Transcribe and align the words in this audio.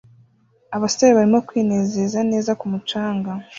Abasore 0.75 1.11
barimo 1.17 1.39
kwinezeza 1.47 2.19
neza 2.31 2.51
ku 2.59 2.65
mucanga 2.71 3.31